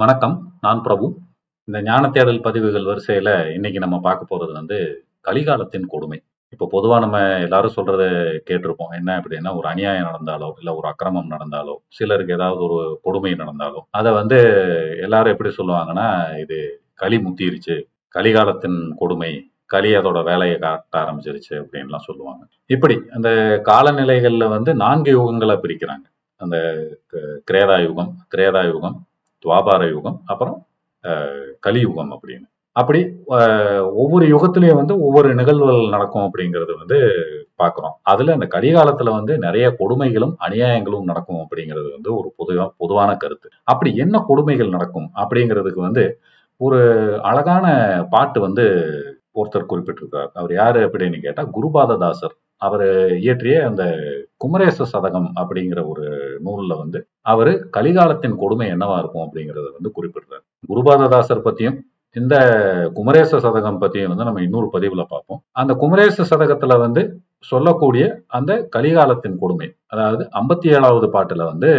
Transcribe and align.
வணக்கம் 0.00 0.34
நான் 0.64 0.80
பிரபு. 0.84 1.06
இந்த 1.68 1.78
ஞான 1.86 2.04
தேடல் 2.14 2.38
பதிவுகள் 2.44 2.86
வரிசையில 2.90 3.30
இன்னைக்கு 3.54 3.78
நம்ம 3.84 3.96
பார்க்க 4.04 4.28
போறது 4.30 4.52
வந்து 4.58 4.76
கலிகாலத்தின் 5.26 5.88
கொடுமை. 5.94 6.18
இப்போ 6.54 6.66
பொதுவா 6.74 6.96
நம்ம 7.04 7.18
எல்லாரும் 7.46 7.74
சொல்றத 7.76 8.04
கேட்டிருப்போம். 8.48 8.92
என்ன 8.98 9.10
அப்படின்னா 9.20 9.50
ஒரு 9.58 9.66
அநியாயம் 9.72 10.06
நடந்தாலோ 10.10 10.48
இல்ல 10.60 10.70
ஒரு 10.78 10.86
அக்கிரமம் 10.90 11.32
நடந்தாலோ 11.34 11.74
சிலருக்கு 11.98 12.36
ஏதாவது 12.38 12.62
ஒரு 12.68 12.78
கொடுமை 13.08 13.32
நடந்தாலோ 13.42 13.82
அதை 14.00 14.12
வந்து 14.20 14.38
எல்லாரும் 15.06 15.34
எப்படி 15.34 15.52
சொல்லுவாங்கன்னா 15.58 16.06
இது 16.44 16.58
களி 17.02 17.18
முத்திருச்சு 17.26 17.76
கலிகாலத்தின் 18.14 18.80
கொடுமை 19.02 19.32
களி 19.74 19.92
அதோட 20.00 20.22
வேலையை 20.30 20.56
காட்ட 20.64 20.96
ஆரம்பிச்சிருச்சு 21.02 21.54
அப்படின்லாம் 21.62 22.08
சொல்லுவாங்க. 22.08 22.42
இப்படி 22.76 22.98
அந்த 23.18 23.28
காலநிலைகள்ல 23.70 24.48
வந்து 24.56 24.72
நான்கு 24.86 25.12
யுகங்களை 25.18 25.58
பிரிக்கிறாங்க. 25.66 26.06
அந்த 26.40 26.56
கிரேதா 27.50 27.78
யுகம் 27.86 28.12
திரேதா 28.34 28.64
யுகம் 28.72 28.98
துவாபார 29.44 29.82
யுகம் 29.94 30.18
அப்புறம் 30.32 30.58
கலியுகம் 31.66 32.10
அப்படின்னு. 32.14 32.46
அப்படி 32.76 33.00
ஒவ்வொரு 34.00 34.24
யுகத்திலையும் 34.32 34.80
வந்து 34.80 34.94
ஒவ்வொரு 35.06 35.28
நிகழ்வுகள் 35.38 35.94
நடக்கும் 35.94 36.26
அப்படிங்கிறது 36.26 36.72
வந்து 36.82 36.98
பார்க்குறோம் 37.62 37.94
அதில் 38.10 38.34
அந்த 38.34 38.46
கலிகாலத்தில் 38.54 39.16
வந்து 39.16 39.32
நிறைய 39.46 39.66
கொடுமைகளும் 39.80 40.34
அநியாயங்களும் 40.46 41.08
நடக்கும் 41.10 41.40
அப்படிங்கிறது 41.44 41.88
வந்து 41.96 42.10
ஒரு 42.18 42.28
பொதுவா 42.38 42.66
பொதுவான 42.82 43.10
கருத்து. 43.22 43.48
அப்படி 43.72 43.90
என்ன 44.04 44.22
கொடுமைகள் 44.28 44.74
நடக்கும் 44.76 45.08
அப்படிங்கிறதுக்கு 45.22 45.80
வந்து 45.88 46.04
ஒரு 46.60 46.80
அழகான 47.30 47.66
பாட்டு 48.14 48.38
வந்து 48.46 48.64
ஒருத்தர் 49.40 49.70
குறிப்பிட்டிருக்கிறார் 49.72 50.30
அவர் 50.40 50.52
யாரு 50.60 50.80
அப்படின்னு 50.86 51.18
கேட்டால் 51.26 51.52
குருபாததாசர். 51.56 52.34
அவர் 52.66 52.86
இயற்றிய 53.22 53.56
அந்த 53.68 53.84
குமரேச 54.42 54.86
சதகம் 54.92 55.28
அப்படிங்கிற 55.40 55.80
ஒரு 55.92 56.04
நூலில் 56.46 56.80
வந்து 56.82 56.98
அவர் 57.32 57.52
கலிகாலத்தின் 57.76 58.40
கொடுமை 58.42 58.66
என்னவா 58.74 58.96
இருக்கும் 59.02 59.24
அப்படிங்கிறத 59.24 59.66
வந்து 59.76 59.90
குறிப்பிடுறாரு. 59.96 60.44
குருபாததாசர் 60.70 61.46
பத்தியும் 61.46 61.78
இந்த 62.16 62.36
குமரேச 62.94 63.38
சதகம் 63.44 63.80
பத்தியும் 63.82 64.12
வந்து 64.12 64.26
நம்ம 64.28 64.42
இன்னொரு 64.46 64.68
பதிவுல 64.72 65.02
பார்ப்போம். 65.12 65.40
அந்த 65.60 65.72
குமரேச 65.82 66.24
சதகத்துல 66.30 66.78
வந்து 66.84 67.02
சொல்லக்கூடிய 67.50 68.04
அந்த 68.38 68.52
கலிகாலத்தின் 68.76 69.38
கொடுமை 69.42 69.68
அதாவது 69.92 70.22
ஐம்பத்தி 70.40 70.68
ஏழாவது 70.76 71.06
பாட்டுல 71.14 71.44
வந்து 71.50 71.70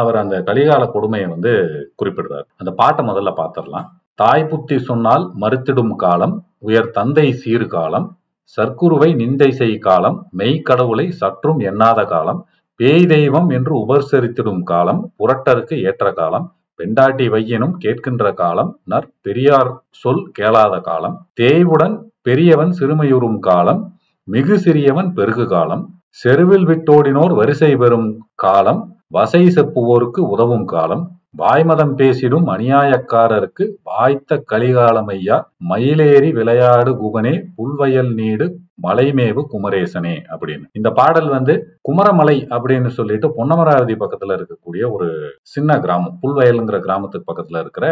அவர் 0.00 0.16
அந்த 0.22 0.36
கலிகால 0.48 0.82
கொடுமையை 0.94 1.28
வந்து 1.34 1.52
குறிப்பிடுறார். 2.00 2.46
அந்த 2.60 2.70
பாட்டை 2.80 3.02
முதல்ல 3.10 3.32
பார்த்துடலாம். 3.40 3.88
தாய் 4.22 4.48
புத்தி 4.50 4.76
சொன்னால் 4.90 5.24
மறுத்திடும் 5.42 5.94
காலம் 6.04 6.34
உயர் 6.68 6.94
தந்தை 6.98 7.26
சீர்காலம் 7.42 8.06
சற்குருவை 8.48 9.08
சர்க்குருவை 9.08 9.08
நிந்தை 9.14 9.48
செய் 9.50 9.78
காலம் 9.78 10.26
மெய்க்கடவுளை 10.38 11.10
சற்றும் 11.10 11.60
எண்ணாத 11.60 12.00
காலம் 12.04 12.40
பேய் 12.80 13.06
தெய்வம் 13.06 13.48
என்று 13.50 13.72
உபசரித்திடும் 13.78 14.62
காலம் 14.62 15.00
புரட்டருக்கு 15.18 15.76
ஏற்ற 15.82 16.12
காலம் 16.12 16.46
பெண்டாட்டி 16.80 17.26
வையனும் 17.28 17.74
கேட்கின்ற 17.76 18.32
காலம் 18.34 18.70
நற் 18.84 19.10
பெரியார் 19.22 19.70
சொல் 19.90 20.30
கேளாத 20.32 20.80
காலம் 20.80 21.26
தேய்வுடன் 21.34 21.94
பெரியவன் 22.22 22.72
சிறுமையுறும் 22.72 23.38
காலம் 23.38 23.80
மிகு 24.28 24.56
சிறியவன் 24.58 25.14
பெருகு 25.14 25.46
காலம் 25.46 25.84
செருவில் 26.10 26.66
விட்டோடினோர் 26.66 27.32
வரிசை 27.32 27.76
பெறும் 27.76 28.08
காலம் 28.34 28.80
வசை 29.08 29.42
செப்புவோருக்கு 29.48 30.20
உதவும் 30.28 30.64
காலம் 30.64 31.04
வாய்மதம் 31.38 31.94
பேசிடும் 31.94 32.46
அநியாயக்காரருக்கு 32.48 33.64
வாய்த்த 33.82 34.44
கலிகாலமையா? 34.52 35.36
மயிலேறி 35.68 36.32
விளையாடு 36.32 36.92
குகனே 36.94 37.34
புல்வயல் 37.56 38.14
நீடு 38.14 38.46
மலைமேவு 38.78 39.42
குமரேசனே 39.52 40.14
அப்படின்னு. 40.32 40.66
இந்த 40.78 40.88
பாடல் 40.90 41.28
வந்து 41.28 41.54
குமரமலை 41.88 42.36
அப்படின்னு 42.56 42.90
சொல்லிட்டு 42.98 43.28
பொன்னமராவதி 43.36 43.94
பக்கத்துல 44.02 44.36
இருக்கக்கூடிய 44.38 44.82
ஒரு 44.96 45.08
சின்ன 45.54 45.78
கிராமம் 45.84 46.18
புல்வயலுங்கிற 46.22 46.78
கிராமத்துக்கு 46.86 47.28
பக்கத்துல 47.30 47.60
இருக்கிற 47.64 47.86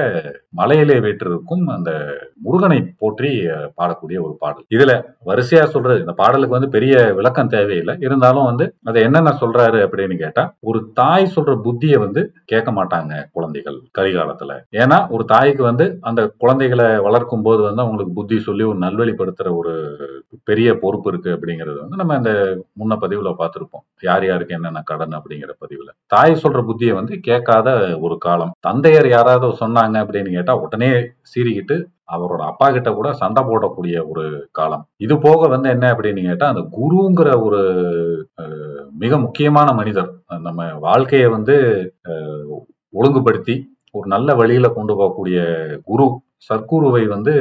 மலையிலே 0.61 0.97
வீற்றிருக்கும் 1.05 1.65
அந்த 1.77 1.91
முருகனை 2.47 2.79
போற்றி 3.03 3.31
பாடக்கூடிய 3.79 4.19
ஒரு 4.27 4.35
பாடல். 4.43 4.67
இதுல 4.77 4.93
வரிசையா 5.31 5.65
சொல்றது 5.75 5.99
இந்த 6.05 6.15
பாடலுக்கு 6.23 6.57
வந்து 6.57 6.75
பெரிய 6.77 6.95
விளக்கம் 7.19 7.53
தேவையில்லை. 7.57 7.97
இருந்தாலும் 8.07 8.49
வந்து 8.51 8.67
அதை 8.91 9.03
என்னென்ன 9.09 9.33
சொல்றாரு 9.41 9.81
அப்படின்னு 9.87 10.19
கேட்டா 10.25 10.45
ஒரு 10.71 10.81
தாய் 11.01 11.33
சொல்ற 11.37 11.55
புத்தியை 11.67 11.99
வந்து 12.05 12.23
கேட்க 12.53 12.71
மாட்டாங்க 12.73 13.13
குழந்தைகள் 13.33 13.79
கரிகாலத்துல 13.99 14.53
ஏன்னா 14.83 14.99
ஒரு 15.15 15.25
தாய்க்கு 15.25 15.63
வந்து 15.71 15.87
அந்த 16.01 16.21
குழந்தைகளை 16.45 16.89
வளர்க்கும் 17.07 17.43
போது 17.43 17.61
வந்து 17.69 17.83
அவங்களுக்கு 17.83 18.19
புத்தி 18.19 18.39
சொல்லி 18.39 18.65
ஒரு 18.65 18.79
நல்வழிப்படுத்துற 18.79 19.49
ஒரு 19.57 19.73
பெரிய 20.49 20.69
பொறுப்பு 20.83 21.09
இருக்கு 21.11 21.31
அப்படிங்கிறது 21.35 21.79
வந்து 21.83 21.99
நம்ம 22.01 22.17
இந்த 22.21 22.33
முன்ன 22.81 22.99
பதிவுல 23.03 23.31
பார்த்திருப்போம். 23.41 23.85
யார் 24.09 24.25
யாருக்கு 24.29 24.57
என்னென்ன 24.57 24.83
கடன் 24.91 25.17
அப்படிங்கிற 25.19 25.53
பதிவுல. 25.63 25.91
தாய் 26.15 26.41
சொல்ற 26.43 26.61
புத்தியை 26.69 26.95
வந்து 27.01 27.15
கேட்காத 27.29 27.69
ஒரு 28.07 28.17
காலம். 28.27 28.55
தந்தையர் 28.69 29.09
யாராவது 29.17 29.51
சொன்னாங்க 29.65 29.97
அப்படின்னு 30.05 30.33
கேட்டா 30.37 30.55
உடனே 30.67 30.93
சீறிக்கிட்டு 31.33 31.79
அவரோட 32.15 32.43
அப்பா 32.51 32.67
கிட்ட 32.71 32.91
கூட 32.95 33.09
சண்டை 33.21 33.43
போடக்கூடிய 33.51 33.97
ஒரு 34.11 34.25
காலம். 34.59 34.83
இது 35.05 35.15
போக 35.27 35.47
வந்து 35.55 35.69
என்ன 35.75 35.87
அப்படின்னு 35.93 36.23
கேட்டா 36.29 36.49
அந்த 36.53 36.63
குருங்கிற 36.79 37.31
ஒரு 37.47 37.61
மிக 39.03 39.19
முக்கியமான 39.27 39.69
மனிதர் 39.79 40.11
நம்ம 40.49 40.67
வாழ்க்கையை 40.89 41.29
வந்து 41.37 41.57
ஒழுங்குபடுத்தி 42.99 43.57
ஒரு 43.99 44.07
நல்ல 44.13 44.29
வழியில 44.41 44.67
கொண்டு 44.77 44.93
போகக்கூடிய 44.99 45.41
குரு 45.89 46.07
சர்க்குருவை 46.49 47.03
வந்து 47.15 47.33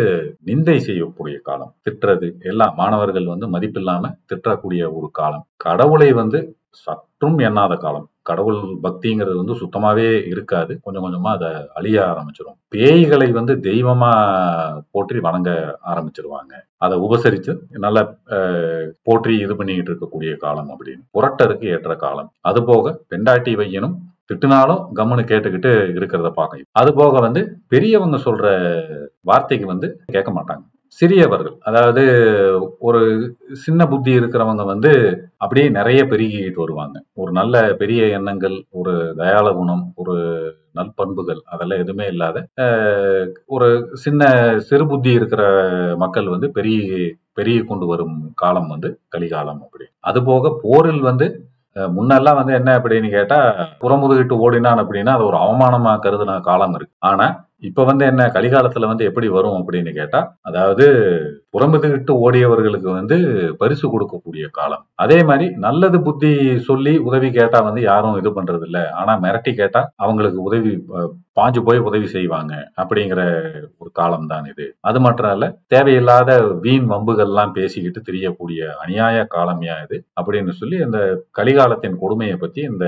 நிந்தை 0.49 0.77
செய்யக்கூடிய 0.87 1.37
காலம் 1.47 1.73
திட்டுறது 1.85 2.27
எல்லாம் 2.51 2.75
மாணவர்கள் 2.81 3.31
வந்து 3.33 3.47
மதிப்பில்லாம 3.55 4.11
திட்டக்கூடிய 4.31 4.83
ஒரு 4.97 5.09
காலம். 5.19 5.45
கடவுளை 5.65 6.09
வந்து 6.21 6.39
சற்றும் 6.85 7.37
எண்ணாத 7.47 7.73
காலம். 7.77 8.07
கடவுள் 8.29 8.59
பக்திங்கிறது 8.83 9.37
வந்து 9.39 9.55
சுத்தமாவே 9.61 10.07
இருக்காது. 10.31 10.73
கொஞ்சம் 10.83 11.03
கொஞ்சமா 11.05 11.31
அதை 11.37 11.49
அழிய 11.77 11.97
ஆரம்பிச்சிடும் 12.11 12.57
பேய்களை 12.75 13.27
வந்து 13.37 13.53
தெய்வமா 13.67 14.11
போற்றி 14.93 15.19
வணங்க 15.25 15.49
ஆரம்பிச்சிருவாங்க. 15.91 16.53
அதை 16.85 16.95
உபசரித்து 17.07 17.53
நல்ல 17.85 17.99
போற்றி 19.07 19.35
இது 19.45 19.55
பண்ணிக்கிட்டு 19.59 19.91
இருக்கக்கூடிய 19.91 20.31
காலம் 20.45 20.71
அப்படின்னு. 20.73 21.03
புரட்டருக்கு 21.17 21.67
ஏற்ற 21.75 21.95
காலம். 22.05 22.31
அது 22.51 22.61
போக 22.71 22.95
பெண்டாட்டி 23.13 23.55
வையனும் 23.61 23.97
திட்டுனாலும் 24.29 24.83
கம்முன்னு 24.97 25.23
கேட்டுக்கிட்டு 25.31 25.71
இருக்கிறத 25.97 26.29
பார்க்க 26.37 26.69
அது 26.81 26.91
போக 26.93 27.19
வந்து 27.19 27.41
பெரியவங்க 27.67 28.17
சொல்ற 28.27 28.45
வார்த்தைக்கு 29.21 29.65
வந்து 29.65 29.87
கேட்க 30.11 30.31
மாட்டாங்க. 30.31 30.63
சிறியவர்கள் 31.01 31.55
அதாவது 31.61 32.01
ஒரு 32.79 32.99
சின்ன 33.65 33.81
புத்தி 33.87 34.11
இருக்கிறவங்க 34.19 34.63
வந்து 34.65 34.91
அப்படியே 35.37 35.67
நிறைய 35.69 36.01
பெருகிட்டு 36.03 36.59
வருவாங்க. 36.63 36.97
ஒரு 37.13 37.31
நல்ல 37.31 37.63
பெரிய 37.81 38.01
எண்ணங்கள் 38.17 38.57
ஒரு 38.71 38.93
தயால 39.21 39.47
குணம் 39.59 39.83
ஒரு 39.95 40.15
நற்பண்புகள் 40.73 41.41
அதெல்லாம் 41.45 41.81
எதுவுமே 41.83 42.05
இல்லாத 42.07 42.37
ஒரு 43.45 43.67
சின்ன 44.03 44.21
சிறு 44.69 44.85
புத்தி 44.87 45.11
இருக்கிற 45.11 45.41
மக்கள் 46.03 46.27
வந்து 46.27 46.49
பெரிய 46.51 47.09
பெருகி 47.33 47.61
கொண்டு 47.65 47.85
வரும் 47.85 48.15
காலம் 48.35 48.69
வந்து 48.73 48.89
கலிகாலம் 49.15 49.61
அப்படி. 49.65 49.85
அது 50.09 50.19
போக 50.23 50.51
போரில் 50.63 51.03
வந்து 51.09 51.27
முன்னெல்லாம் 51.75 52.35
வந்து 52.35 52.53
என்ன 52.53 52.69
அப்படின்னு 52.79 53.09
கேட்டா 53.09 53.37
புறமுதுகிட்டு 53.81 54.35
ஓடினான் 54.45 54.81
அப்படின்னா 54.83 55.13
அது 55.17 55.25
ஒரு 55.25 55.37
அவமானமா 55.37 55.93
கருதுன 56.05 56.39
காலம் 56.41 56.75
இருக்கு. 56.75 56.95
ஆனா 56.99 57.27
இப்ப 57.69 57.83
வந்து 57.89 58.03
என்ன 58.11 58.21
கலிகாலத்துல 58.35 58.87
வந்து 58.91 59.07
எப்படி 59.09 59.27
வரும் 59.35 59.57
அப்படின்னு 59.59 59.91
கேட்டா 59.99 60.19
அதாவது 60.49 60.85
புறமுதுகிட்டு 61.55 62.13
ஓடியவர்களுக்கு 62.25 62.89
வந்து 62.99 63.17
பரிசு 63.61 63.85
கொடுக்கக்கூடிய 63.87 64.45
காலம். 64.57 64.83
அதே 65.03 65.17
மாதிரி 65.29 65.45
நல்லது 65.65 65.97
புத்தி 66.07 66.31
சொல்லி 66.69 66.93
உதவி 67.07 67.29
கேட்டா 67.31 67.59
வந்து 67.67 67.81
யாரும் 67.81 68.17
இது 68.21 68.29
பண்றது 68.37 68.65
இல்லை 68.69 68.83
ஆனா 69.01 69.13
மிரட்டி 69.25 69.51
கேட்டா 69.61 69.81
அவங்களுக்கு 70.03 70.39
உதவி 70.41 70.71
பாஞ்சு 71.39 71.61
போய் 71.67 71.79
உதவி 71.89 72.07
செய்வாங்க 72.15 72.53
அப்படிங்கிற 72.81 73.21
ஒரு 73.81 73.89
காலம் 73.99 74.27
தான் 74.31 74.45
இது. 74.51 74.65
அது 74.89 74.99
மட்டும் 74.99 75.31
இல்ல 75.35 75.45
தேவையில்லாத 75.67 76.31
வீண் 76.65 76.87
வம்புகள்லாம் 76.93 77.55
பேசிக்கிட்டு 77.59 78.01
தெரியக்கூடிய 78.01 78.61
அநியாய 78.83 79.23
காலமையா 79.35 79.77
இது 79.85 79.97
அப்படின்னு 80.19 80.53
சொல்லி 80.61 80.79
அந்த 80.87 80.99
கலிகாலத்தின் 81.39 82.01
கொடுமையை 82.03 82.37
பத்தி 82.43 82.61
இந்த 82.71 82.85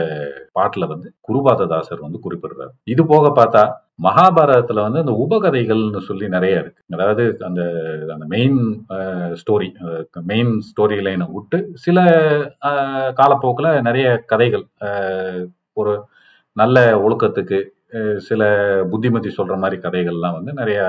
பாட்டுல 0.59 0.88
வந்து 0.94 1.09
குருபாததாசர் 1.27 2.05
வந்து 2.05 2.21
குறிப்பிடுறாரு. 2.25 2.73
இது 2.94 3.05
போக 3.05 3.31
பார்த்தா 3.39 3.63
மகாபாரதத்துல 4.00 4.83
வந்து 4.86 5.01
அந்த 5.03 5.13
உபகதைகள்னு 5.25 6.01
சொல்லி 6.07 6.25
நிறைய 6.36 6.56
இருக்கு. 6.62 6.81
அதாவது 6.95 7.24
அந்த 7.47 7.62
அந்த 8.15 8.25
மெயின் 8.33 8.59
ஸ்டோரி 9.42 9.69
மெயின் 10.31 10.51
ஸ்டோரி 10.69 10.97
லைனை 11.07 11.27
விட்டு 11.36 11.59
சில 11.86 12.00
காலப்போக்கில் 13.21 13.69
நிறைய 13.88 14.07
கதைகள் 14.33 14.65
ஒரு 15.81 15.94
நல்ல 16.57 16.77
ஒழுக்கத்துக்கு 17.06 17.59
சில 18.27 18.44
புத்திமதி 18.92 19.30
சொல்ற 19.38 19.56
மாதிரி 19.62 19.77
கதைகள்லாம் 19.81 20.36
வந்து 20.38 20.51
நிறைய 20.53 20.80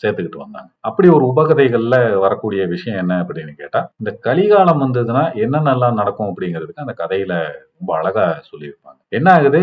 சேர்த்துக்கிட்டு 0.00 0.38
வந்தாங்க. 0.42 0.68
அப்படி 0.88 1.08
ஒரு 1.16 1.24
உபகதைகள்ல 1.32 1.96
வரக்கூடிய 2.24 2.62
விஷயம் 2.72 3.00
என்ன 3.02 3.18
அப்படின்னு 3.22 3.52
கேட்டா 3.60 3.80
இந்த 4.02 4.12
கலிகாலம் 4.26 4.82
வந்ததுன்னா 4.84 5.24
என்னென்னலாம் 5.44 6.00
நடக்கும் 6.00 6.30
அப்படிங்கிறதுக்கு 6.30 6.84
அந்த 6.86 6.94
கதையில 7.02 7.34
ரொம்ப 7.84 7.96
அழகா 8.00 8.26
சொல்லியிருப்பாங்க. 8.50 9.00
என்ன 9.08 9.28
ஆகுது? 9.32 9.60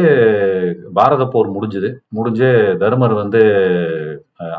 பாரத 0.93 1.23
போர் 1.25 1.55
முடிஞ்சுது. 1.55 1.89
முடிஞ்சு 2.17 2.49
தருமர் 2.79 3.21
வந்து 3.23 3.41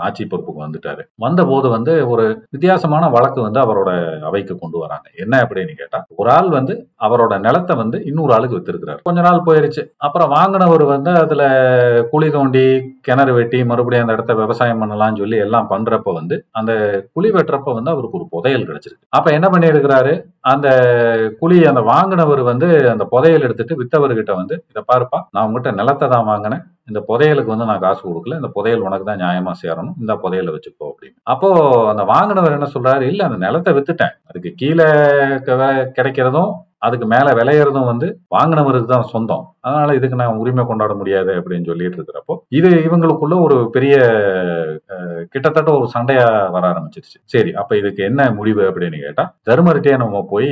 ஆட்சி 0.07 0.25
பொறுப்புக்கு 0.25 0.61
வந்துட்டாரு. 0.65 1.03
வந்தபோது 1.25 1.69
வந்து 1.69 1.93
ஒரு 2.09 2.25
வித்தியாசமான 2.51 3.05
வழக்கு 3.15 3.41
வந்து 3.43 3.59
அவரோட 3.61 3.91
அவைக்கு 4.29 4.55
கொண்டு 4.59 4.77
வராங்க. 4.79 5.07
என்ன 5.23 5.35
அப்படின்னு 5.43 5.73
கேட்டா 5.81 5.99
ஒரு 6.21 6.29
ஆள் 6.31 6.49
வந்து 6.49 6.75
அவரோட 7.07 7.39
நிலத்தை 7.47 7.77
வந்து 7.77 7.99
இன்னொரு 8.05 8.33
ஆளுக்கு 8.33 8.59
வித்திருக்கிறாரு. 8.59 9.01
கொஞ்ச 9.03 9.21
நாள் 9.21 9.47
போயிருச்சு. 9.47 9.83
அப்புறம் 9.97 10.33
வாங்கினவர் 10.37 10.85
வந்து 10.93 11.11
அதுல 11.23 11.43
குழி 12.11 12.29
தோண்டி 12.31 12.65
கிணறு 13.01 13.35
வெட்டி 13.39 13.61
மறுபடியும் 13.65 14.07
அந்த 14.07 14.17
இடத்த 14.19 14.37
விவசாயம் 14.43 14.83
பண்ணலாம்னு 14.83 15.23
சொல்லி 15.23 15.39
எல்லாம் 15.47 15.71
பண்றப்ப 15.71 16.15
வந்து 16.21 16.39
அந்த 16.61 16.73
குழி 17.13 17.31
வெட்டுறப்ப 17.31 17.75
வந்து 17.79 17.95
அவருக்கு 17.95 18.19
ஒரு 18.21 18.29
புதையல் 18.31 18.69
கிடைச்சிருக்கு. 18.71 19.03
அப்ப 19.19 19.31
என்ன 19.39 19.49
பண்ணியிருக்கிறாரு? 19.53 20.15
அந்த 20.53 20.69
குழி 21.41 21.59
அந்த 21.73 21.81
வாங்கினவர் 21.93 22.45
வந்து 22.53 22.69
அந்த 22.91 23.05
புதையல் 23.15 23.49
எடுத்துட்டு 23.53 23.85
வித்தவர்கிட்ட 23.85 24.35
வந்து 24.35 24.65
இதை 24.69 24.83
பாருப்பா 24.93 25.21
நான் 25.31 25.47
உங்ககிட்ட 25.47 25.71
நிலத்தை 25.71 26.09
தான் 26.09 26.25
வாங்கினேன். 26.25 26.63
இந்த 26.87 27.05
புதையலுக்கு 27.09 27.47
வந்து 27.47 27.65
நான் 27.65 27.79
காசு 27.79 28.09
கொடுக்கல. 28.09 28.35
இந்த 28.35 28.49
புதையல் 28.49 28.81
உனக்கு 28.81 29.05
தான் 29.05 29.19
நியாயமா 29.19 29.51
சேரணும். 29.63 29.93
இந்த 30.01 30.15
புதையலை 30.15 30.57
வச்சுக்கோ 30.57 30.85
அப்படின்னு. 30.85 31.17
அப்போ 31.23 31.51
அந்த 31.89 32.03
வாங்கினவர் 32.03 32.53
என்ன 32.53 32.69
சொல்றாரு? 32.75 33.01
இல்ல 33.01 33.25
அந்த 33.25 33.47
நிலத்தை 33.47 33.75
வித்துட்டேன். 33.75 34.13
அதுக்கு 34.29 34.53
கீழே 34.57 34.85
க- 35.39 35.93
கிடைக்கிறதும் 35.97 36.53
அதுக்கு 36.87 37.07
மேலே 37.15 37.31
விளையிறதும் 37.39 37.89
வந்து 37.91 38.07
வாங்கினவருக்கு 38.35 38.89
தான் 38.93 39.11
சொந்தம். 39.15 39.45
அதனால 39.67 39.91
இதுக்கு 39.99 40.17
நான் 40.21 40.39
உரிமை 40.43 40.63
கொண்டாட 40.69 40.93
முடியாது 41.01 41.33
அப்படின்னு 41.41 41.69
சொல்லிட்டு 41.71 41.99
இருக்கிறப்போ 41.99 42.35
இது 42.59 42.71
இவங்களுக்குள்ள 42.87 43.35
ஒரு 43.47 43.57
பெரிய 43.77 43.97
கிட்டத்தட்ட 45.35 45.71
ஒரு 45.79 45.87
சண்டையா 45.95 46.27
வர 46.55 46.65
ஆரம்பிச்சிருச்சு. 46.73 47.19
சரி 47.35 47.51
அப்ப 47.61 47.77
இதுக்கு 47.81 48.03
என்ன 48.11 48.31
முடிவு 48.39 48.63
அப்படின்னு 48.71 48.99
கேட்டா 49.05 49.27
தர்மர்கிட்டே 49.51 49.95
நம்ம 50.03 50.25
போய் 50.33 50.51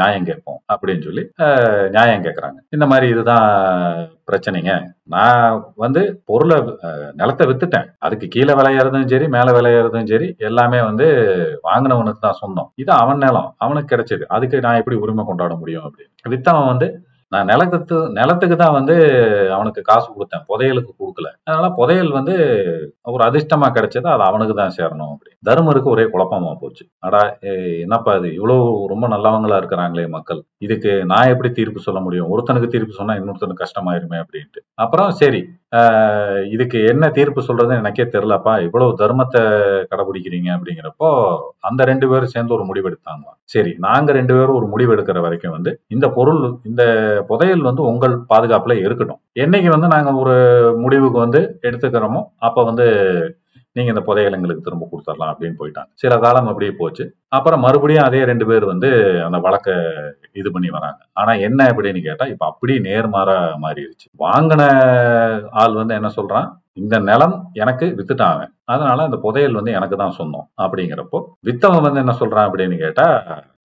நியாயம் 0.00 0.28
கேட்போம் 0.30 0.60
அப்படின்னு 0.72 1.04
சொல்லி 1.08 1.24
நியாயம் 1.96 2.26
கேட்கறாங்க 2.26 2.58
இந்த 2.76 2.86
மாதிரி 2.92 3.08
இதுதான் 3.14 3.46
பிரச்சனைங்க. 4.28 4.72
நான் 5.14 5.54
வந்து 5.84 6.02
பொருளை 6.30 6.56
நிலத்தை 7.20 7.44
வித்துட்டேன். 7.50 7.88
அதுக்கு 8.06 8.26
கீழே 8.34 8.54
விளையறதும் 8.60 9.08
சரி 9.12 9.26
மேல 9.36 9.48
விளையாடுறதும் 9.58 10.10
சரி 10.12 10.28
எல்லாமே 10.48 10.80
வந்து 10.90 11.06
வாங்கினவனுக்கு 11.68 12.22
தான் 12.26 12.40
சொந்தம். 12.42 12.70
இது 12.82 12.92
அவன் 13.02 13.22
நிலம் 13.26 13.50
அவனுக்கு 13.66 13.92
கிடைச்சது. 13.94 14.26
அதுக்கு 14.36 14.64
நான் 14.66 14.80
எப்படி 14.82 14.98
உரிமை 15.04 15.24
கொண்டாட 15.30 15.54
முடியும் 15.62 15.86
அப்படின்னு. 15.88 16.12
வித்தவன் 16.34 16.70
வந்து 16.72 16.88
நான் 17.32 17.50
நிலத்துக்கு 17.52 17.96
நிலத்துக்கு 18.20 18.56
தான் 18.62 18.74
வந்து 18.78 18.94
அவனுக்கு 19.56 19.80
காசு 19.90 20.08
கொடுத்தேன். 20.16 20.42
புதையலுக்கு 20.50 20.92
கொடுக்கல. 21.02 21.28
அதனால 21.46 21.68
புதையல் 21.78 22.10
வந்து 22.18 22.34
ஒரு 23.14 23.22
அதிர்ஷ்டமா 23.28 23.68
கிடைச்சது 23.76 24.08
அது 24.14 24.24
அவனுக்கு 24.30 24.56
தான் 24.62 24.76
சேரணும் 24.78 25.12
அப்படி 25.14 25.31
தருமருக்கு 25.42 25.88
ஒரே 25.94 26.04
குழப்பமா 26.12 26.50
போச்சு. 26.60 26.84
அடா 27.06 27.22
என்னப்பா 27.84 28.12
இது? 28.18 28.28
இவ்வளவு 28.38 28.64
ரொம்ப 28.92 29.06
நல்லவங்களா 29.14 29.56
இருக்கிறாங்களே 29.60 30.04
மக்கள். 30.16 30.40
இதுக்கு 30.66 30.92
நான் 31.12 31.30
எப்படி 31.32 31.50
தீர்ப்பு 31.58 31.80
சொல்ல 31.86 32.00
முடியும்? 32.06 32.30
ஒருத்தனுக்கு 32.34 32.72
தீர்ப்பு 32.74 32.98
சொன்னா 33.00 33.16
இன்னொருத்தனுக்கு 33.20 33.64
கஷ்டமாயிருமே 33.64 34.20
அப்படின்ட்டு. 34.24 34.62
அப்புறம் 34.84 35.10
சரி 35.22 35.42
இதுக்கு 36.54 36.78
என்ன 36.92 37.04
தீர்ப்பு 37.16 37.40
சொல்றதுன்னு 37.46 37.80
எனக்கே 37.82 38.04
தெரிலப்பா 38.14 38.54
இவ்வளவு 38.66 38.98
தர்மத்தை 39.02 39.42
கடைபிடிக்கிறீங்க 39.90 40.48
அப்படிங்கிறப்போ 40.56 41.08
அந்த 41.68 41.84
ரெண்டு 41.90 42.06
பேரும் 42.10 42.32
சேர்ந்து 42.34 42.56
ஒரு 42.56 42.64
முடிவெடுத்தாங்களாம் 42.70 43.38
சரி 43.54 43.72
நாங்க 43.86 44.12
ரெண்டு 44.18 44.34
பேரும் 44.36 44.58
ஒரு 44.58 44.66
முடிவு 44.72 44.92
எடுக்கிற 44.94 45.20
வரைக்கும் 45.26 45.54
வந்து 45.56 45.72
இந்த 45.94 46.06
பொருள் 46.16 46.42
இந்த 46.70 46.82
புதையல் 47.30 47.68
வந்து 47.68 47.82
உங்கள் 47.90 48.16
பாதுகாப்புல 48.32 48.76
இருக்கட்டும். 48.84 49.20
என்னைக்கு 49.44 49.70
வந்து 49.76 49.88
நாங்க 49.94 50.12
ஒரு 50.24 50.36
முடிவுக்கு 50.84 51.18
வந்து 51.26 51.42
எடுத்துக்கிறோமோ 51.68 52.22
அப்ப 52.48 52.64
வந்து 52.70 52.86
நீங்க 53.72 53.90
இந்த 53.90 54.02
புதையல் 54.02 54.32
எங்களுக்கு 54.32 54.62
திரும்ப 54.62 54.88
கொடுத்துடலாம் 54.92 55.32
அப்படின்னு 55.32 55.56
போயிட்டாங்க. 55.58 55.90
சில 55.94 56.18
காலம் 56.18 56.46
அப்படியே 56.46 56.72
போச்சு. 56.78 57.14
அப்புறம் 57.28 57.60
மறுபடியும் 57.60 58.04
அதே 58.04 58.24
ரெண்டு 58.24 58.46
பேர் 58.46 58.64
வந்து 58.64 58.88
அந்த 59.24 59.38
வழக்க 59.38 59.76
இது 60.32 60.52
பண்ணி 60.52 60.70
வராங்க. 60.70 60.98
ஆனா 61.12 61.32
என்ன 61.32 61.64
அப்படின்னு 61.64 62.02
கேட்டா 62.02 62.24
இப்ப 62.24 62.46
அப்படியே 62.46 62.78
நேர்மாறா 62.78 63.36
மாறிடுச்சு. 63.62 64.06
வாங்கின 64.18 64.62
ஆள் 65.50 65.74
வந்து 65.74 65.94
என்ன 65.94 66.10
சொல்றான்? 66.16 66.48
இந்த 66.72 66.98
நிலம் 66.98 67.50
எனக்கு 67.52 67.86
வித்துட்டான் 67.98 68.34
அவன். 68.34 68.52
அதனால 68.72 69.04
அந்த 69.08 69.18
புதையல் 69.26 69.58
வந்து 69.60 69.76
எனக்கு 69.78 69.96
தான் 69.96 70.18
சொன்னோம் 70.20 70.46
அப்படிங்கிறப்போ 70.64 71.18
வித்தவன் 71.48 71.86
வந்து 71.86 72.02
என்ன 72.04 72.14
சொல்றான் 72.20 72.48
அப்படின்னு 72.48 72.78
கேட்டா 72.84 73.06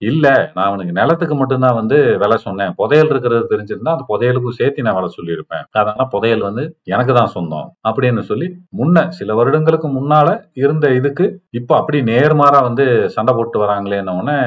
இல்ல 0.02 0.26
நான் 0.56 0.68
அவனுக்கு 0.70 0.94
நிலத்துக்கு 0.98 1.36
மட்டும்தான் 1.36 1.78
வந்து 1.78 1.98
விலை 2.24 2.36
சொன்னேன். 2.38 2.74
புதையல் 2.80 3.10
இருக்கிறது 3.12 3.46
தெரிஞ்சிருந்தா 3.52 3.94
அந்த 3.96 4.06
புதையலுக்கும் 4.10 4.58
சேர்த்து 4.58 4.86
நான் 4.86 4.98
விலை 4.98 5.10
சொல்லியிருப்பேன். 5.16 5.64
அதனால 5.74 6.06
புதையல் 6.14 6.44
வந்து 6.48 6.64
எனக்கு 6.94 7.14
தான் 7.14 7.34
சொந்தம் 7.36 7.70
அப்படின்னு 7.88 8.24
சொல்லி 8.30 8.48
முன்ன 8.80 9.06
சில 9.20 9.36
வருடங்களுக்கு 9.40 9.90
முன்னால 9.96 10.28
இருந்த 10.64 10.88
இதுக்கு 11.00 11.26
இப்ப 11.60 11.76
அப்படி 11.80 12.00
நேர்மாறா 12.12 12.60
வந்து 12.68 12.86
சண்டை 13.16 13.34
போட்டு 13.36 13.60
வராங்களேன்னு 13.64 14.16
உடனே 14.20 14.38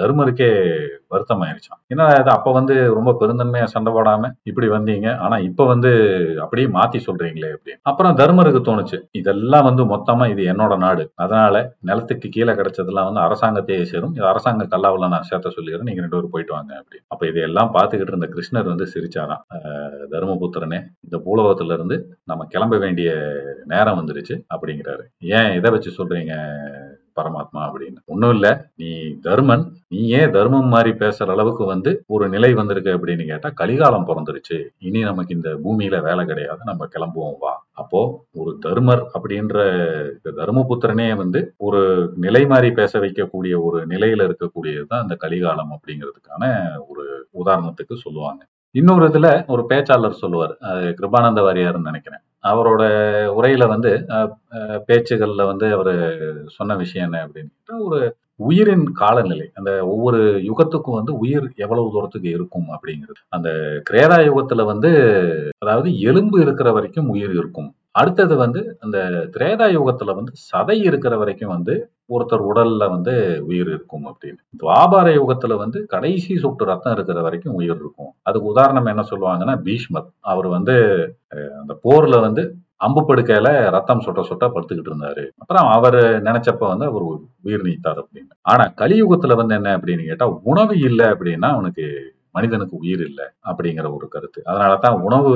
தர்மருக்கே 0.00 0.50
வருத்தம் 1.12 1.42
ஆயிடுச்சான் 1.44 1.80
ஏன்னா 1.92 2.04
அது 2.18 2.30
அப்ப 2.30 2.48
வந்து 2.52 2.74
ரொம்ப 2.98 3.10
பெருந்தன்மையா 3.20 3.66
சண்டை 3.74 3.90
போடாம 3.92 4.30
இப்படி 4.42 4.66
வந்தீங்க? 4.74 5.08
ஆனா 5.18 5.36
இப்ப 5.48 5.66
வந்து 5.66 5.90
அப்படியே 6.44 6.66
மாத்தி 6.76 6.98
சொல்றீங்களே 7.08 7.50
அப்படின்னு. 7.54 7.80
அப்புறம் 7.82 8.16
தர்மருக்கு 8.16 8.60
தோணுச்சு 8.68 8.98
இதெல்லாம் 9.12 9.66
வந்து 9.68 9.84
மொத்தமா 10.10 10.30
இது 10.30 10.52
என்னோட 10.52 10.76
நாடு. 10.76 11.10
அதனால 11.14 11.74
நிலத்துக்கு 11.80 12.28
கீழே 12.28 12.52
கிடைச்சதெல்லாம் 12.52 13.12
வந்து 13.12 13.20
அரசாங்கத்தையே 13.20 13.82
சேரும். 13.82 14.14
இது 14.14 14.26
அரசாங்க 14.26 14.64
கல்லாவில் 14.64 15.08
நான் 15.08 15.22
சேர்த்த 15.22 15.52
சொல்லிடுறேன். 15.56 15.82
நீங்க 15.82 16.00
ரெண்டு 16.00 16.08
பேரும் 16.08 16.30
போயிட்டு 16.30 16.54
வாங்க 16.54 16.76
அப்படி 16.76 17.00
அப்ப 17.06 17.26
இதையெல்லாம் 17.26 17.74
பார்த்துக்கிட்டு 17.74 18.00
இருந்த 18.00 18.26
கிருஷ்ணர் 18.26 18.64
வந்து 18.64 18.90
சிரிச்சாராம். 18.94 19.42
"அஹ், 19.54 20.06
தர்மபுத்திரனே 20.10 20.84
இந்த 21.00 21.18
பூலோகத்துல 21.26 21.72
இருந்து 21.72 22.18
நம்ம 22.24 22.44
கிளம்ப 22.44 22.78
வேண்டிய 22.78 23.32
நேரம் 23.66 24.06
வந்துருச்சு 24.06 24.44
அப்படிங்கிறாரு. 24.56 25.02
ஏன் 25.20 25.52
இதை 25.52 25.70
வச்சு 25.70 25.90
சொல்றீங்க 25.98 26.32
பரமாத்மா? 27.20 27.58
அப்படின்னு. 27.58 27.96
ஒண்ணும் 28.06 28.30
இல்ல. 28.30 28.70
நீ 28.76 28.86
தர்மன். 29.24 29.72
நீ 29.88 30.08
ஏன் 30.08 30.30
தர்மம் 30.30 30.66
மாதிரி 30.66 30.90
பேசுற 30.90 31.26
அளவுக்கு 31.26 31.64
வந்து 31.64 32.04
ஒரு 32.06 32.28
நிலை 32.28 32.52
வந்திருக்கு 32.54 32.96
அப்படின்னு 32.96 33.26
கேட்டா 33.26 33.64
கலிகாலம் 33.64 34.06
பிறந்துருச்சு. 34.06 34.66
இனி 34.78 35.00
நமக்கு 35.00 35.34
இந்த 35.34 35.54
பூமியில 35.64 36.02
வேலை 36.02 36.24
கிடையாது. 36.24 36.58
நம்ம 36.64 36.86
கிளம்புவோம் 36.86 37.34
வா. 37.40 37.66
அப்போ 37.82 38.00
ஒரு 38.40 38.52
தர்மர் 38.64 39.02
அப்படின்ற 39.16 39.58
தர்மபுத்திரனே 40.38 41.08
வந்து 41.22 41.40
ஒரு 41.68 41.80
நிலை 42.24 42.42
மாதிரி 42.46 42.70
பேச 42.78 42.92
வைக்கக்கூடிய 43.04 43.54
ஒரு 43.66 43.80
நிலையில 43.92 44.26
இருக்கக்கூடியதுதான் 44.28 45.04
அந்த 45.04 45.16
கலிகாலம் 45.24 45.74
அப்படிங்கிறதுக்கான 45.76 46.44
ஒரு 46.88 47.04
உதாரணத்துக்கு 47.40 47.96
சொல்லுவாங்க. 48.04 48.42
இன்னொரு 48.74 49.04
இதுல 49.08 49.28
ஒரு 49.52 49.62
பேச்சாளர் 49.70 50.20
சொல்லுவார். 50.22 50.54
கிருபானந்த 50.98 51.40
வாரியார்னு 51.46 51.88
நினைக்கிறேன். 51.90 52.22
அவரோட 52.50 52.82
உரையில 53.38 53.64
வந்து 53.72 53.90
பேச்சுகள்ல 54.88 55.44
வந்து 55.50 55.66
அவர் 55.76 55.94
சொன்ன 56.56 56.76
விஷயம் 56.82 57.06
என்ன 57.08 57.18
அப்படின்னு 57.26 57.84
ஒரு 57.88 58.00
உயிரின் 58.40 58.86
காலநிலை 58.92 59.46
அந்த 59.54 59.70
ஒவ்வொரு 59.86 60.20
யுகத்துக்கும் 60.48 60.98
வந்து 60.98 61.12
உயிர் 61.16 61.46
எவ்வளவு 61.56 61.92
தூரத்துக்கு 61.94 62.28
இருக்கும் 62.30 62.68
அப்படிங்கிறது. 62.74 63.20
அந்த 63.28 63.48
கிரேதா 63.90 64.18
யுகத்துல 64.28 64.64
வந்து 64.64 64.90
அதாவது 65.58 65.90
எலும்பு 66.10 66.38
இருக்கிற 66.40 66.70
வரைக்கும் 66.72 67.08
உயிர் 67.08 67.34
இருக்கும். 67.34 67.68
அடுத்தது 67.92 68.34
வந்து 68.36 68.60
அந்த 68.80 68.98
திரேதா 69.36 69.66
யுகத்துல 69.76 70.14
வந்து 70.14 70.32
சதை 70.50 70.76
இருக்கிற 70.88 71.14
வரைக்கும் 71.16 71.52
வந்து 71.54 71.74
ஒருத்தர் 72.08 72.44
உடல்ல 72.50 72.84
வந்து 72.90 73.14
உயிர் 73.46 73.68
இருக்கும் 73.68 74.04
அப்படின்னு. 74.10 74.40
துவாபார 74.62 75.06
யுகத்துல 75.18 75.56
வந்து 75.56 75.78
கடைசி 75.86 76.36
சொட்டு 76.38 76.64
ரத்தம் 76.64 76.94
இருக்கிற 76.94 77.20
வரைக்கும் 77.20 77.56
உயிர் 77.60 77.80
இருக்கும். 77.82 78.10
அதுக்கு 78.22 78.48
உதாரணம் 78.48 78.90
என்ன 78.92 79.04
சொல்லுவாங்கன்னா 79.10 79.56
பீஷ்மர். 79.62 80.08
அவர் 80.32 80.48
வந்து 80.48 80.76
அந்த 81.60 81.74
போர்ல 81.84 82.18
வந்து 82.20 82.44
அம்பு 82.80 83.00
படுக்கையில 83.02 83.70
ரத்தம் 83.70 84.00
சொட்ட 84.00 84.20
சொட்ட 84.28 84.44
படுத்துக்கிட்டு 84.48 84.90
இருந்தாரு. 84.92 85.24
அப்புறம் 85.38 85.66
அவர் 85.72 85.98
நினைச்சப்ப 86.22 86.68
வந்து 86.72 86.86
அவர் 86.86 87.04
உயிர் 87.42 87.62
நீத்தார் 87.62 88.00
அப்படின்னு. 88.02 88.32
ஆனா 88.42 88.64
கலியுகத்துல 88.76 89.36
வந்து 89.36 89.54
என்ன 89.54 89.76
அப்படின்னு 89.78 90.04
கேட்டா 90.06 90.26
உணவு 90.44 90.78
இல்லை 90.78 91.06
அப்படின்னா 91.06 91.48
அவனுக்கு 91.50 91.86
மனிதனுக்கு 92.30 92.76
உயிர் 92.76 93.02
இல்லை 93.06 93.26
அப்படிங்கிற 93.44 93.86
ஒரு 93.94 94.06
கருத்து. 94.08 94.40
அதனாலதான் 94.46 95.00
உணவு 95.00 95.32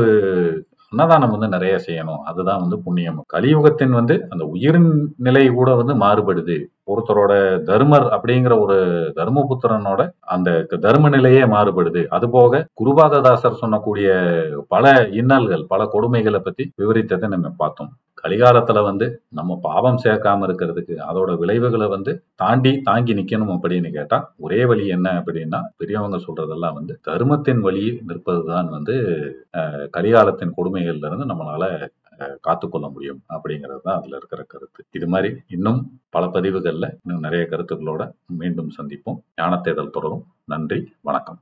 அன்னதானம் 0.92 1.30
வந்து 1.30 1.48
நிறைய 1.48 1.74
செய்யணும். 1.86 2.22
அதுதான் 2.24 2.60
வந்து 2.60 2.76
புண்ணியம். 2.78 3.20
கலியுகத்தின் 3.34 3.90
வந்து 3.90 4.14
அந்த 4.30 4.44
உயிரின் 4.44 4.90
நிலை 5.18 5.44
கூட 5.48 5.70
வந்து 5.74 5.94
மாறுபடுது 5.94 6.56
ஒருத்தரோட 6.88 7.32
தர்மர் 7.64 8.06
அப்படிங்கிற 8.14 8.54
ஒரு 8.60 8.76
தர்மபுத்திரனோட 9.16 10.00
அந்த 10.26 10.50
தர்ம 10.82 11.08
நிலையே 11.08 11.44
மாறுபடுது 11.46 12.02
அதுபோக 12.10 12.62
குருபாததாசர் 12.74 13.60
சொன்னக்கூடிய 13.62 14.08
பல 14.68 14.84
இன்னல்கள் 15.12 15.64
பல 15.66 15.88
கொடுமைகளை 15.94 16.40
பத்தி 16.40 16.66
விவரித்ததை 16.76 17.28
நம்ம 17.28 17.52
பார்த்தோம். 17.58 17.92
கலிகாலத்துல 18.24 18.82
வந்து 18.82 19.06
நம்ம 19.28 19.58
பாவம் 19.62 19.98
சேர்க்காம 20.04 20.44
இருக்கிறதுக்கு 20.44 20.94
அதோட 21.08 21.30
விளைவுகளை 21.36 21.86
வந்து 21.86 22.12
தாண்டி 22.34 22.72
தாங்கி 22.82 23.14
நிக்கணும் 23.14 23.54
அப்படின்னு 23.56 23.90
கேட்டா 23.90 24.18
ஒரே 24.36 24.60
வழி 24.64 24.84
என்ன 24.88 25.08
அப்படின்னா 25.20 25.60
பெரியவங்க 25.76 26.18
சொல்றதெல்லாம் 26.18 26.72
வந்து 26.72 26.94
தர்மத்தின் 27.02 27.60
வழி 27.60 27.84
நிற்பதுதான் 28.08 28.68
வந்து 28.68 28.94
கலிகாலத்தின் 29.90 30.56
கொடுமைகள்ல 30.56 31.06
இருந்து 31.06 31.30
நம்மளால 31.32 31.66
காத்துக்கொள்ள 32.40 32.88
முடியும் 32.88 33.22
அப்படிங்கிறது 33.28 33.80
தான் 33.82 33.98
அதுல 33.98 34.16
இருக்கிற 34.16 34.42
கருத்து. 34.42 34.84
இது 34.90 35.08
மாதிரி 35.08 35.34
இன்னும் 35.48 36.00
பல 36.08 36.26
பதிவுகள்ல 36.26 36.88
இன்னும் 37.04 37.20
நிறைய 37.20 37.46
கருத்துக்களோட 37.50 38.12
மீண்டும் 38.26 38.72
சந்திப்போம். 38.78 39.20
ஞானத்தேடல் 39.40 39.90
தொடரும். 39.90 40.24
நன்றி 40.44 40.92
வணக்கம். 41.00 41.40